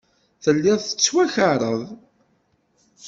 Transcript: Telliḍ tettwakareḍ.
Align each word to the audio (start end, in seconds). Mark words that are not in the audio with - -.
Telliḍ 0.43 0.77
tettwakareḍ. 0.81 1.81